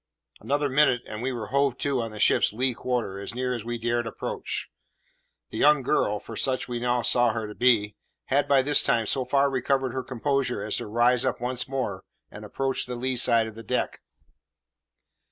[0.39, 3.63] Another minute, and we were hove to on the ship's lee quarter, as near as
[3.63, 4.67] we dared approach.
[5.51, 9.05] The young girl (for such we now saw her to be) had by this time
[9.05, 13.15] so far recovered her composure as to rise up once more and approach the lee
[13.15, 14.01] side of the deck.